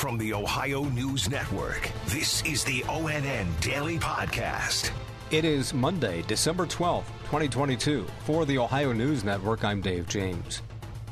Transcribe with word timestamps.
From 0.00 0.16
the 0.16 0.32
Ohio 0.32 0.84
News 0.84 1.28
Network, 1.28 1.90
this 2.06 2.42
is 2.46 2.64
the 2.64 2.80
ONN 2.84 3.60
Daily 3.60 3.98
Podcast. 3.98 4.92
It 5.30 5.44
is 5.44 5.74
Monday, 5.74 6.22
December 6.22 6.64
12th, 6.64 7.04
2022. 7.24 8.06
For 8.20 8.46
the 8.46 8.56
Ohio 8.56 8.94
News 8.94 9.24
Network, 9.24 9.62
I'm 9.62 9.82
Dave 9.82 10.08
James. 10.08 10.62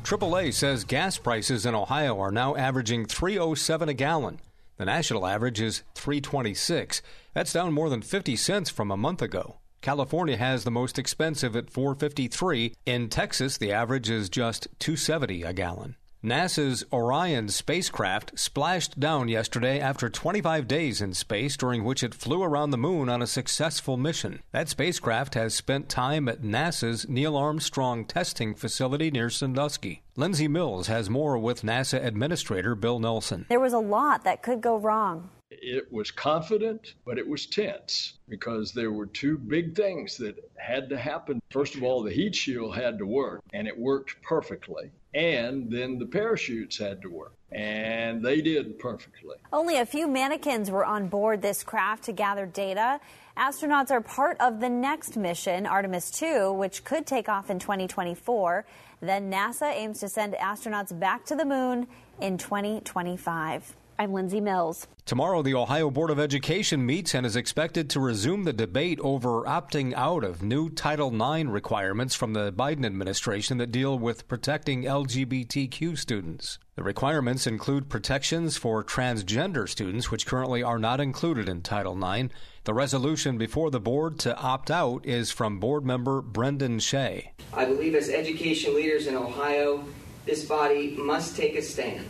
AAA 0.04 0.54
says 0.54 0.84
gas 0.84 1.18
prices 1.18 1.66
in 1.66 1.74
Ohio 1.74 2.18
are 2.18 2.32
now 2.32 2.56
averaging 2.56 3.04
307 3.04 3.90
a 3.90 3.92
gallon. 3.92 4.40
The 4.78 4.86
national 4.86 5.26
average 5.26 5.60
is 5.60 5.82
326. 5.94 7.02
That's 7.34 7.52
down 7.52 7.74
more 7.74 7.90
than 7.90 8.00
50 8.00 8.36
cents 8.36 8.70
from 8.70 8.90
a 8.90 8.96
month 8.96 9.20
ago. 9.20 9.58
California 9.82 10.38
has 10.38 10.64
the 10.64 10.70
most 10.70 10.98
expensive 10.98 11.54
at 11.54 11.68
453. 11.68 12.74
In 12.86 13.10
Texas, 13.10 13.58
the 13.58 13.70
average 13.70 14.08
is 14.08 14.30
just 14.30 14.66
270 14.78 15.42
a 15.42 15.52
gallon. 15.52 15.96
NASA's 16.24 16.84
Orion 16.92 17.48
spacecraft 17.48 18.36
splashed 18.36 18.98
down 18.98 19.28
yesterday 19.28 19.78
after 19.78 20.10
25 20.10 20.66
days 20.66 21.00
in 21.00 21.14
space, 21.14 21.56
during 21.56 21.84
which 21.84 22.02
it 22.02 22.12
flew 22.12 22.42
around 22.42 22.70
the 22.70 22.76
moon 22.76 23.08
on 23.08 23.22
a 23.22 23.26
successful 23.26 23.96
mission. 23.96 24.42
That 24.50 24.68
spacecraft 24.68 25.34
has 25.34 25.54
spent 25.54 25.88
time 25.88 26.28
at 26.28 26.42
NASA's 26.42 27.08
Neil 27.08 27.36
Armstrong 27.36 28.04
testing 28.04 28.56
facility 28.56 29.12
near 29.12 29.30
Sandusky. 29.30 30.02
Lindsay 30.16 30.48
Mills 30.48 30.88
has 30.88 31.08
more 31.08 31.38
with 31.38 31.62
NASA 31.62 32.04
Administrator 32.04 32.74
Bill 32.74 32.98
Nelson. 32.98 33.46
There 33.48 33.60
was 33.60 33.72
a 33.72 33.78
lot 33.78 34.24
that 34.24 34.42
could 34.42 34.60
go 34.60 34.76
wrong. 34.76 35.30
It 35.52 35.92
was 35.92 36.10
confident, 36.10 36.94
but 37.06 37.18
it 37.18 37.28
was 37.28 37.46
tense 37.46 38.14
because 38.28 38.72
there 38.72 38.90
were 38.90 39.06
two 39.06 39.38
big 39.38 39.76
things 39.76 40.16
that 40.16 40.50
had 40.56 40.88
to 40.88 40.98
happen. 40.98 41.40
First 41.50 41.76
of 41.76 41.84
all, 41.84 42.02
the 42.02 42.12
heat 42.12 42.34
shield 42.34 42.74
had 42.74 42.98
to 42.98 43.06
work, 43.06 43.40
and 43.52 43.68
it 43.68 43.78
worked 43.78 44.20
perfectly. 44.22 44.90
And 45.14 45.70
then 45.70 45.98
the 45.98 46.06
parachutes 46.06 46.78
had 46.78 47.00
to 47.02 47.08
work, 47.08 47.32
and 47.50 48.22
they 48.22 48.42
did 48.42 48.78
perfectly. 48.78 49.36
Only 49.52 49.78
a 49.78 49.86
few 49.86 50.06
mannequins 50.06 50.70
were 50.70 50.84
on 50.84 51.08
board 51.08 51.40
this 51.40 51.64
craft 51.64 52.04
to 52.04 52.12
gather 52.12 52.44
data. 52.44 53.00
Astronauts 53.36 53.90
are 53.90 54.02
part 54.02 54.36
of 54.40 54.60
the 54.60 54.68
next 54.68 55.16
mission, 55.16 55.66
Artemis 55.66 56.10
2, 56.10 56.52
which 56.52 56.84
could 56.84 57.06
take 57.06 57.28
off 57.28 57.48
in 57.48 57.58
2024. 57.58 58.66
Then 59.00 59.30
NASA 59.30 59.72
aims 59.72 60.00
to 60.00 60.08
send 60.08 60.34
astronauts 60.34 60.98
back 60.98 61.24
to 61.26 61.36
the 61.36 61.44
moon 61.44 61.86
in 62.20 62.36
2025. 62.36 63.76
I'm 64.00 64.12
Lindsay 64.12 64.40
Mills. 64.40 64.86
Tomorrow, 65.06 65.42
the 65.42 65.54
Ohio 65.54 65.90
Board 65.90 66.10
of 66.10 66.20
Education 66.20 66.86
meets 66.86 67.16
and 67.16 67.26
is 67.26 67.34
expected 67.34 67.90
to 67.90 67.98
resume 67.98 68.44
the 68.44 68.52
debate 68.52 69.00
over 69.00 69.42
opting 69.42 69.92
out 69.94 70.22
of 70.22 70.40
new 70.40 70.70
Title 70.70 71.10
IX 71.12 71.48
requirements 71.48 72.14
from 72.14 72.32
the 72.32 72.52
Biden 72.52 72.86
administration 72.86 73.58
that 73.58 73.72
deal 73.72 73.98
with 73.98 74.28
protecting 74.28 74.84
LGBTQ 74.84 75.98
students. 75.98 76.60
The 76.76 76.84
requirements 76.84 77.48
include 77.48 77.88
protections 77.88 78.56
for 78.56 78.84
transgender 78.84 79.68
students, 79.68 80.12
which 80.12 80.26
currently 80.26 80.62
are 80.62 80.78
not 80.78 81.00
included 81.00 81.48
in 81.48 81.62
Title 81.62 81.98
IX. 82.00 82.32
The 82.62 82.74
resolution 82.74 83.36
before 83.36 83.72
the 83.72 83.80
board 83.80 84.20
to 84.20 84.36
opt 84.36 84.70
out 84.70 85.06
is 85.06 85.32
from 85.32 85.58
board 85.58 85.84
member 85.84 86.22
Brendan 86.22 86.78
Shea. 86.78 87.32
I 87.52 87.64
believe 87.64 87.96
as 87.96 88.08
education 88.08 88.76
leaders 88.76 89.08
in 89.08 89.16
Ohio, 89.16 89.84
this 90.24 90.44
body 90.44 90.94
must 90.96 91.34
take 91.34 91.56
a 91.56 91.62
stand 91.62 92.06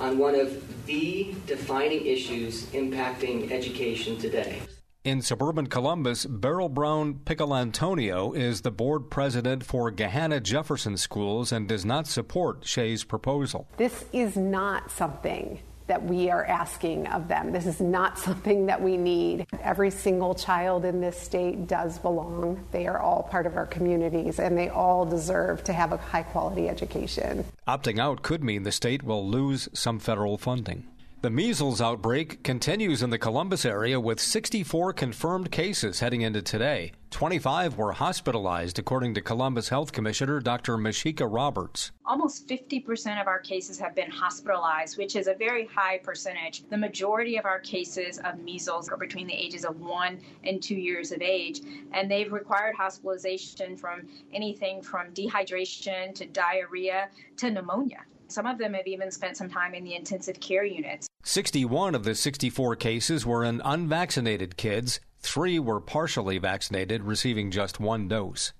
on 0.00 0.18
one 0.18 0.34
of 0.34 0.86
the 0.86 1.34
defining 1.46 2.06
issues 2.06 2.66
impacting 2.66 3.50
education 3.52 4.18
today. 4.18 4.60
In 5.02 5.22
suburban 5.22 5.66
Columbus, 5.66 6.26
Beryl 6.26 6.68
Brown 6.68 7.20
Piccolantonio 7.24 8.36
is 8.36 8.60
the 8.60 8.70
board 8.70 9.10
president 9.10 9.64
for 9.64 9.90
Gahanna 9.90 10.42
Jefferson 10.42 10.98
Schools 10.98 11.52
and 11.52 11.66
does 11.66 11.86
not 11.86 12.06
support 12.06 12.66
Shea's 12.66 13.04
proposal. 13.04 13.66
This 13.78 14.04
is 14.12 14.36
not 14.36 14.90
something 14.90 15.60
that 15.90 16.04
we 16.04 16.30
are 16.30 16.44
asking 16.44 17.08
of 17.08 17.26
them. 17.26 17.50
This 17.50 17.66
is 17.66 17.80
not 17.80 18.16
something 18.26 18.66
that 18.66 18.80
we 18.80 18.96
need. 18.96 19.46
Every 19.60 19.90
single 19.90 20.36
child 20.36 20.84
in 20.84 21.00
this 21.00 21.18
state 21.18 21.66
does 21.66 21.98
belong. 21.98 22.64
They 22.70 22.86
are 22.86 23.00
all 23.00 23.24
part 23.24 23.44
of 23.44 23.56
our 23.56 23.66
communities 23.66 24.38
and 24.38 24.56
they 24.56 24.68
all 24.68 25.04
deserve 25.04 25.64
to 25.64 25.72
have 25.72 25.92
a 25.92 25.96
high 25.96 26.22
quality 26.22 26.68
education. 26.68 27.44
Opting 27.66 27.98
out 27.98 28.22
could 28.22 28.44
mean 28.44 28.62
the 28.62 28.70
state 28.70 29.02
will 29.02 29.28
lose 29.28 29.68
some 29.72 29.98
federal 29.98 30.38
funding. 30.38 30.86
The 31.22 31.28
measles 31.28 31.82
outbreak 31.82 32.42
continues 32.42 33.02
in 33.02 33.10
the 33.10 33.18
Columbus 33.18 33.66
area 33.66 34.00
with 34.00 34.18
64 34.18 34.94
confirmed 34.94 35.50
cases 35.50 36.00
heading 36.00 36.22
into 36.22 36.40
today. 36.40 36.92
25 37.10 37.76
were 37.76 37.92
hospitalized, 37.92 38.78
according 38.78 39.12
to 39.12 39.20
Columbus 39.20 39.68
Health 39.68 39.92
Commissioner 39.92 40.40
Dr. 40.40 40.78
Mysheika 40.78 41.30
Roberts. 41.30 41.92
Almost 42.06 42.48
50% 42.48 43.20
of 43.20 43.26
our 43.26 43.38
cases 43.38 43.78
have 43.78 43.94
been 43.94 44.10
hospitalized, 44.10 44.96
which 44.96 45.14
is 45.14 45.26
a 45.26 45.34
very 45.34 45.66
high 45.66 45.98
percentage. 45.98 46.66
The 46.70 46.78
majority 46.78 47.36
of 47.36 47.44
our 47.44 47.60
cases 47.60 48.18
of 48.24 48.38
measles 48.38 48.88
are 48.88 48.96
between 48.96 49.26
the 49.26 49.34
ages 49.34 49.66
of 49.66 49.78
one 49.78 50.22
and 50.44 50.62
two 50.62 50.76
years 50.76 51.12
of 51.12 51.20
age, 51.20 51.60
and 51.92 52.10
they've 52.10 52.32
required 52.32 52.76
hospitalization 52.76 53.76
from 53.76 54.08
anything 54.32 54.80
from 54.80 55.12
dehydration 55.12 56.14
to 56.14 56.24
diarrhea 56.24 57.10
to 57.36 57.50
pneumonia. 57.50 58.06
Some 58.30 58.46
of 58.46 58.58
them 58.58 58.74
have 58.74 58.86
even 58.86 59.10
spent 59.10 59.36
some 59.36 59.50
time 59.50 59.74
in 59.74 59.82
the 59.82 59.96
intensive 59.96 60.38
care 60.38 60.64
units. 60.64 61.08
61 61.24 61.96
of 61.96 62.04
the 62.04 62.14
64 62.14 62.76
cases 62.76 63.26
were 63.26 63.42
in 63.42 63.60
unvaccinated 63.64 64.56
kids. 64.56 65.00
Three 65.18 65.58
were 65.58 65.80
partially 65.80 66.38
vaccinated, 66.38 67.02
receiving 67.02 67.50
just 67.50 67.80
one 67.80 68.06
dose. 68.06 68.52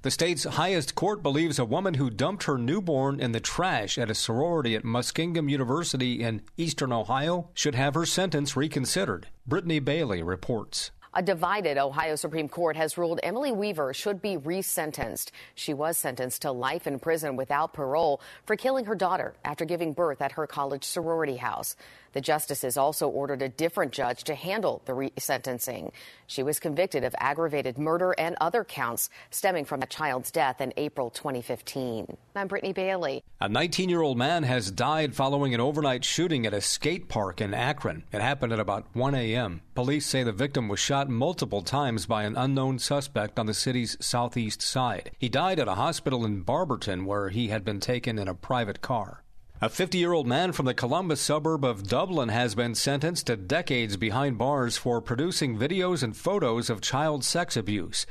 The 0.00 0.10
state's 0.10 0.44
highest 0.44 0.94
court 0.94 1.22
believes 1.22 1.58
a 1.58 1.64
woman 1.66 1.94
who 1.94 2.08
dumped 2.08 2.44
her 2.44 2.56
newborn 2.56 3.20
in 3.20 3.32
the 3.32 3.38
trash 3.38 3.98
at 3.98 4.10
a 4.10 4.14
sorority 4.14 4.74
at 4.74 4.82
Muskingum 4.82 5.50
University 5.50 6.22
in 6.22 6.40
eastern 6.56 6.90
Ohio 6.90 7.50
should 7.52 7.74
have 7.74 7.94
her 7.94 8.06
sentence 8.06 8.56
reconsidered. 8.56 9.28
Brittany 9.46 9.78
Bailey 9.78 10.22
reports. 10.22 10.90
A 11.14 11.22
divided 11.22 11.76
Ohio 11.76 12.16
Supreme 12.16 12.48
Court 12.48 12.74
has 12.74 12.96
ruled 12.96 13.20
Emily 13.22 13.52
Weaver 13.52 13.92
should 13.92 14.22
be 14.22 14.38
resentenced. 14.38 15.30
She 15.54 15.74
was 15.74 15.98
sentenced 15.98 16.40
to 16.40 16.52
life 16.52 16.86
in 16.86 16.98
prison 16.98 17.36
without 17.36 17.74
parole 17.74 18.22
for 18.46 18.56
killing 18.56 18.86
her 18.86 18.94
daughter 18.94 19.34
after 19.44 19.66
giving 19.66 19.92
birth 19.92 20.22
at 20.22 20.32
her 20.32 20.46
college 20.46 20.84
sorority 20.84 21.36
house. 21.36 21.76
The 22.12 22.20
justices 22.20 22.76
also 22.76 23.08
ordered 23.08 23.42
a 23.42 23.48
different 23.48 23.92
judge 23.92 24.24
to 24.24 24.34
handle 24.34 24.82
the 24.84 24.92
resentencing. 24.92 25.92
She 26.26 26.42
was 26.42 26.58
convicted 26.58 27.04
of 27.04 27.14
aggravated 27.18 27.78
murder 27.78 28.14
and 28.18 28.36
other 28.40 28.64
counts 28.64 29.10
stemming 29.30 29.64
from 29.64 29.82
a 29.82 29.86
child's 29.86 30.30
death 30.30 30.60
in 30.60 30.72
April 30.76 31.10
2015. 31.10 32.16
I'm 32.34 32.48
Brittany 32.48 32.72
Bailey. 32.72 33.22
A 33.40 33.48
19 33.48 33.88
year 33.88 34.02
old 34.02 34.18
man 34.18 34.42
has 34.44 34.70
died 34.70 35.14
following 35.14 35.54
an 35.54 35.60
overnight 35.60 36.04
shooting 36.04 36.46
at 36.46 36.54
a 36.54 36.60
skate 36.60 37.08
park 37.08 37.40
in 37.40 37.54
Akron. 37.54 38.04
It 38.12 38.20
happened 38.20 38.52
at 38.52 38.60
about 38.60 38.86
1 38.94 39.14
a.m. 39.14 39.62
Police 39.74 40.06
say 40.06 40.22
the 40.22 40.32
victim 40.32 40.68
was 40.68 40.80
shot 40.80 41.01
multiple 41.08 41.62
times 41.62 42.06
by 42.06 42.24
an 42.24 42.36
unknown 42.36 42.78
suspect 42.78 43.38
on 43.38 43.46
the 43.46 43.54
city's 43.54 43.96
southeast 44.00 44.62
side. 44.62 45.10
He 45.18 45.28
died 45.28 45.58
at 45.58 45.68
a 45.68 45.74
hospital 45.74 46.24
in 46.24 46.42
Barberton 46.42 47.04
where 47.04 47.28
he 47.28 47.48
had 47.48 47.64
been 47.64 47.80
taken 47.80 48.18
in 48.18 48.28
a 48.28 48.34
private 48.34 48.80
car. 48.80 49.22
A 49.60 49.68
50 49.68 49.96
year 49.96 50.12
old 50.12 50.26
man 50.26 50.50
from 50.50 50.66
the 50.66 50.74
Columbus 50.74 51.20
suburb 51.20 51.64
of 51.64 51.86
Dublin 51.86 52.30
has 52.30 52.56
been 52.56 52.74
sentenced 52.74 53.28
to 53.28 53.36
decades 53.36 53.96
behind 53.96 54.36
bars 54.36 54.76
for 54.76 55.00
producing 55.00 55.56
videos 55.56 56.02
and 56.02 56.16
photos 56.16 56.68
of 56.68 56.80
child 56.80 57.24
sex 57.24 57.56
abuse. 57.56 58.04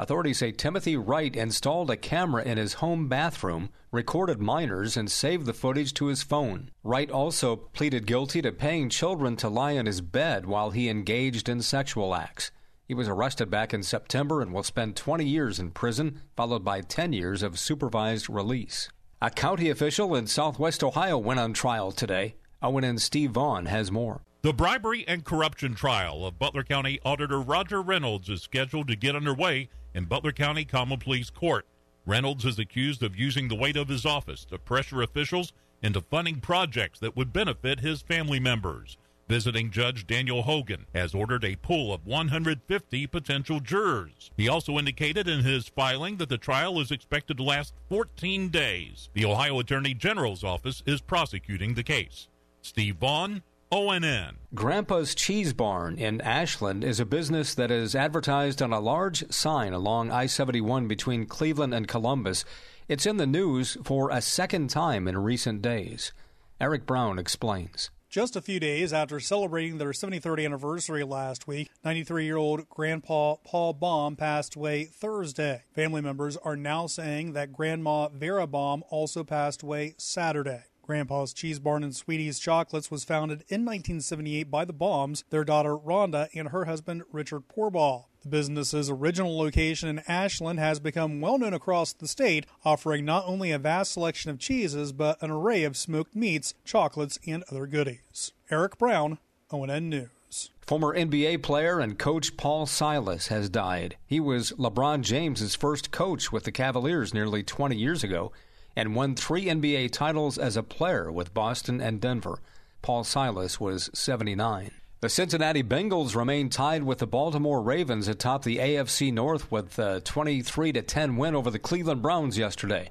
Authorities 0.00 0.38
say 0.38 0.52
Timothy 0.52 0.96
Wright 0.96 1.34
installed 1.34 1.90
a 1.90 1.96
camera 1.96 2.44
in 2.44 2.56
his 2.56 2.74
home 2.74 3.08
bathroom, 3.08 3.70
recorded 3.90 4.38
minors, 4.40 4.96
and 4.96 5.10
saved 5.10 5.44
the 5.44 5.52
footage 5.52 5.92
to 5.94 6.06
his 6.06 6.22
phone. 6.22 6.70
Wright 6.84 7.10
also 7.10 7.56
pleaded 7.56 8.06
guilty 8.06 8.40
to 8.42 8.52
paying 8.52 8.90
children 8.90 9.34
to 9.36 9.48
lie 9.48 9.72
in 9.72 9.86
his 9.86 10.00
bed 10.00 10.46
while 10.46 10.70
he 10.70 10.88
engaged 10.88 11.48
in 11.48 11.62
sexual 11.62 12.14
acts. 12.14 12.52
He 12.86 12.94
was 12.94 13.08
arrested 13.08 13.50
back 13.50 13.74
in 13.74 13.82
September 13.82 14.40
and 14.40 14.52
will 14.52 14.62
spend 14.62 14.94
20 14.94 15.24
years 15.24 15.58
in 15.58 15.72
prison, 15.72 16.20
followed 16.36 16.64
by 16.64 16.80
10 16.80 17.12
years 17.12 17.42
of 17.42 17.58
supervised 17.58 18.30
release. 18.30 18.88
A 19.20 19.30
county 19.30 19.68
official 19.68 20.14
in 20.14 20.28
southwest 20.28 20.84
Ohio 20.84 21.18
went 21.18 21.40
on 21.40 21.52
trial 21.52 21.90
today. 21.90 22.36
ONN's 22.62 23.02
Steve 23.02 23.32
Vaughn 23.32 23.66
has 23.66 23.90
more. 23.90 24.22
The 24.42 24.52
bribery 24.52 25.04
and 25.08 25.24
corruption 25.24 25.74
trial 25.74 26.24
of 26.24 26.38
Butler 26.38 26.62
County 26.62 27.00
Auditor 27.04 27.40
Roger 27.40 27.82
Reynolds 27.82 28.28
is 28.28 28.42
scheduled 28.42 28.86
to 28.86 28.94
get 28.94 29.16
underway 29.16 29.68
in 29.98 30.04
Butler 30.04 30.30
County 30.30 30.64
Common 30.64 31.00
Pleas 31.00 31.28
Court. 31.28 31.66
Reynolds 32.06 32.44
is 32.44 32.56
accused 32.56 33.02
of 33.02 33.16
using 33.16 33.48
the 33.48 33.56
weight 33.56 33.76
of 33.76 33.88
his 33.88 34.06
office 34.06 34.44
to 34.44 34.56
pressure 34.56 35.02
officials 35.02 35.52
into 35.82 36.00
funding 36.00 36.40
projects 36.40 37.00
that 37.00 37.16
would 37.16 37.32
benefit 37.32 37.80
his 37.80 38.00
family 38.00 38.38
members. 38.38 38.96
Visiting 39.28 39.72
Judge 39.72 40.06
Daniel 40.06 40.44
Hogan 40.44 40.86
has 40.94 41.16
ordered 41.16 41.44
a 41.44 41.56
pool 41.56 41.92
of 41.92 42.06
150 42.06 43.06
potential 43.08 43.58
jurors. 43.58 44.30
He 44.36 44.48
also 44.48 44.78
indicated 44.78 45.26
in 45.26 45.40
his 45.40 45.66
filing 45.66 46.18
that 46.18 46.28
the 46.28 46.38
trial 46.38 46.80
is 46.80 46.92
expected 46.92 47.36
to 47.38 47.42
last 47.42 47.74
14 47.88 48.50
days. 48.50 49.10
The 49.14 49.24
Ohio 49.24 49.58
Attorney 49.58 49.94
General's 49.94 50.44
office 50.44 50.80
is 50.86 51.00
prosecuting 51.00 51.74
the 51.74 51.82
case. 51.82 52.28
Steve 52.62 52.96
Vaughn, 52.98 53.42
ONN. 53.70 54.36
Grandpa's 54.54 55.14
Cheese 55.14 55.52
Barn 55.52 55.98
in 55.98 56.22
Ashland 56.22 56.82
is 56.82 57.00
a 57.00 57.04
business 57.04 57.54
that 57.54 57.70
is 57.70 57.94
advertised 57.94 58.62
on 58.62 58.72
a 58.72 58.80
large 58.80 59.30
sign 59.30 59.74
along 59.74 60.10
I 60.10 60.24
71 60.24 60.88
between 60.88 61.26
Cleveland 61.26 61.74
and 61.74 61.86
Columbus. 61.86 62.46
It's 62.88 63.04
in 63.04 63.18
the 63.18 63.26
news 63.26 63.76
for 63.84 64.10
a 64.10 64.22
second 64.22 64.70
time 64.70 65.06
in 65.06 65.18
recent 65.18 65.60
days. 65.60 66.12
Eric 66.58 66.86
Brown 66.86 67.18
explains. 67.18 67.90
Just 68.08 68.36
a 68.36 68.40
few 68.40 68.58
days 68.58 68.90
after 68.90 69.20
celebrating 69.20 69.76
their 69.76 69.90
73rd 69.90 70.42
anniversary 70.42 71.04
last 71.04 71.46
week, 71.46 71.68
93 71.84 72.24
year 72.24 72.38
old 72.38 72.70
Grandpa 72.70 73.36
Paul 73.44 73.74
Baum 73.74 74.16
passed 74.16 74.56
away 74.56 74.84
Thursday. 74.84 75.64
Family 75.74 76.00
members 76.00 76.38
are 76.38 76.56
now 76.56 76.86
saying 76.86 77.34
that 77.34 77.52
Grandma 77.52 78.08
Vera 78.08 78.46
Baum 78.46 78.82
also 78.88 79.24
passed 79.24 79.62
away 79.62 79.94
Saturday. 79.98 80.64
Grandpa's 80.88 81.34
Cheese 81.34 81.58
Barn 81.58 81.84
and 81.84 81.94
Sweeties 81.94 82.38
Chocolates 82.38 82.90
was 82.90 83.04
founded 83.04 83.44
in 83.50 83.66
1978 83.66 84.50
by 84.50 84.64
the 84.64 84.72
Baums, 84.72 85.22
their 85.28 85.44
daughter 85.44 85.76
Rhonda, 85.76 86.30
and 86.34 86.48
her 86.48 86.64
husband 86.64 87.02
Richard 87.12 87.42
Porball. 87.46 88.06
The 88.22 88.28
business's 88.28 88.88
original 88.88 89.36
location 89.36 89.90
in 89.90 89.98
Ashland 90.08 90.58
has 90.58 90.80
become 90.80 91.20
well 91.20 91.36
known 91.36 91.52
across 91.52 91.92
the 91.92 92.08
state, 92.08 92.46
offering 92.64 93.04
not 93.04 93.24
only 93.26 93.50
a 93.50 93.58
vast 93.58 93.92
selection 93.92 94.30
of 94.30 94.38
cheeses, 94.38 94.92
but 94.92 95.22
an 95.22 95.30
array 95.30 95.64
of 95.64 95.76
smoked 95.76 96.16
meats, 96.16 96.54
chocolates, 96.64 97.18
and 97.26 97.44
other 97.50 97.66
goodies. 97.66 98.32
Eric 98.50 98.78
Brown, 98.78 99.18
ONN 99.52 99.90
News. 99.90 100.50
Former 100.62 100.96
NBA 100.96 101.42
player 101.42 101.80
and 101.80 101.98
coach 101.98 102.38
Paul 102.38 102.64
Silas 102.64 103.26
has 103.26 103.50
died. 103.50 103.98
He 104.06 104.20
was 104.20 104.52
LeBron 104.52 105.02
James's 105.02 105.54
first 105.54 105.90
coach 105.90 106.32
with 106.32 106.44
the 106.44 106.52
Cavaliers 106.52 107.12
nearly 107.12 107.42
20 107.42 107.76
years 107.76 108.02
ago 108.02 108.32
and 108.78 108.94
won 108.94 109.16
three 109.16 109.46
NBA 109.46 109.90
titles 109.90 110.38
as 110.38 110.56
a 110.56 110.62
player 110.62 111.10
with 111.10 111.34
Boston 111.34 111.80
and 111.80 112.00
Denver. 112.00 112.38
Paul 112.80 113.02
Silas 113.02 113.58
was 113.58 113.90
79. 113.92 114.70
The 115.00 115.08
Cincinnati 115.08 115.64
Bengals 115.64 116.14
remain 116.14 116.48
tied 116.48 116.84
with 116.84 116.98
the 116.98 117.06
Baltimore 117.08 117.60
Ravens 117.60 118.06
atop 118.06 118.44
the 118.44 118.58
AFC 118.58 119.12
North 119.12 119.50
with 119.50 119.80
a 119.80 120.00
23 120.02 120.70
10 120.70 121.16
win 121.16 121.34
over 121.34 121.50
the 121.50 121.58
Cleveland 121.58 122.02
Browns 122.02 122.38
yesterday. 122.38 122.90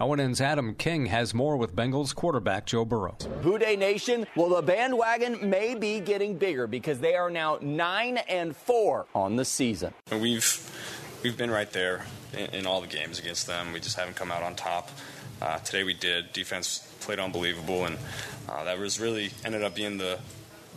ONN's 0.00 0.40
Adam 0.40 0.74
King 0.74 1.06
has 1.06 1.34
more 1.34 1.58
with 1.58 1.76
Bengals 1.76 2.14
quarterback 2.14 2.64
Joe 2.64 2.86
Burrow. 2.86 3.18
Boo 3.42 3.58
Nation, 3.58 4.26
well, 4.36 4.48
the 4.48 4.62
bandwagon 4.62 5.50
may 5.50 5.74
be 5.74 6.00
getting 6.00 6.38
bigger 6.38 6.66
because 6.66 7.00
they 7.00 7.14
are 7.14 7.30
now 7.30 7.58
9 7.60 8.16
and 8.16 8.56
4 8.56 9.06
on 9.14 9.36
the 9.36 9.44
season. 9.44 9.92
We've 10.10 10.70
we've 11.22 11.36
been 11.36 11.50
right 11.50 11.70
there 11.72 12.06
in, 12.32 12.60
in 12.60 12.66
all 12.66 12.80
the 12.80 12.86
games 12.86 13.18
against 13.18 13.46
them. 13.46 13.74
We 13.74 13.80
just 13.80 13.98
haven't 13.98 14.16
come 14.16 14.32
out 14.32 14.42
on 14.42 14.54
top. 14.54 14.90
Uh, 15.40 15.58
today 15.58 15.84
we 15.84 15.94
did. 15.94 16.32
Defense 16.32 16.78
played 17.00 17.18
unbelievable, 17.18 17.84
and 17.84 17.98
uh, 18.48 18.64
that 18.64 18.78
was 18.78 18.98
really 19.00 19.30
ended 19.44 19.62
up 19.62 19.74
being 19.74 19.98
the, 19.98 20.18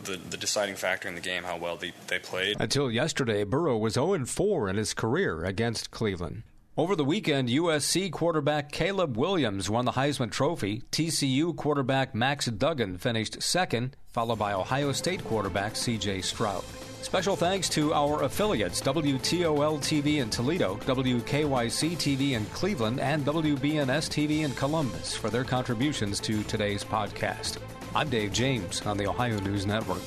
the, 0.04 0.16
the 0.16 0.36
deciding 0.36 0.76
factor 0.76 1.08
in 1.08 1.14
the 1.14 1.20
game. 1.20 1.44
How 1.44 1.56
well 1.56 1.76
they, 1.76 1.92
they 2.08 2.18
played. 2.18 2.56
Until 2.60 2.90
yesterday, 2.90 3.44
Burrow 3.44 3.76
was 3.78 3.94
0 3.94 4.24
4 4.24 4.68
in 4.68 4.76
his 4.76 4.94
career 4.94 5.44
against 5.44 5.90
Cleveland. 5.90 6.42
Over 6.76 6.94
the 6.96 7.04
weekend, 7.04 7.48
USC 7.48 8.10
quarterback 8.12 8.70
Caleb 8.72 9.16
Williams 9.16 9.68
won 9.68 9.84
the 9.84 9.92
Heisman 9.92 10.30
Trophy. 10.30 10.82
TCU 10.92 11.54
quarterback 11.54 12.14
Max 12.14 12.46
Duggan 12.46 12.96
finished 12.96 13.42
second, 13.42 13.96
followed 14.08 14.38
by 14.38 14.52
Ohio 14.52 14.92
State 14.92 15.22
quarterback 15.24 15.76
C.J. 15.76 16.22
Stroud. 16.22 16.64
Special 17.02 17.34
thanks 17.34 17.68
to 17.70 17.92
our 17.92 18.22
affiliates 18.22 18.80
WTOL 18.82 19.78
TV 19.80 20.18
in 20.18 20.30
Toledo, 20.30 20.76
WKYC 20.84 21.96
TV 21.96 22.32
in 22.32 22.44
Cleveland, 22.46 23.00
and 23.00 23.24
WBNS 23.24 24.08
TV 24.08 24.44
in 24.44 24.52
Columbus 24.52 25.16
for 25.16 25.28
their 25.28 25.42
contributions 25.42 26.20
to 26.20 26.42
today's 26.44 26.84
podcast. 26.84 27.58
I'm 27.94 28.08
Dave 28.08 28.32
James 28.32 28.82
on 28.86 28.96
the 28.96 29.08
Ohio 29.08 29.40
News 29.40 29.66
Network. 29.66 30.02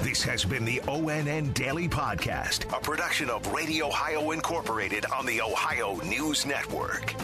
This 0.00 0.22
has 0.22 0.44
been 0.44 0.64
the 0.64 0.80
ONN 0.86 1.52
Daily 1.54 1.88
Podcast, 1.88 2.64
a 2.74 2.80
production 2.80 3.28
of 3.28 3.52
Radio 3.52 3.88
Ohio 3.88 4.30
Incorporated 4.30 5.04
on 5.06 5.26
the 5.26 5.42
Ohio 5.42 5.96
News 6.04 6.46
Network. 6.46 7.14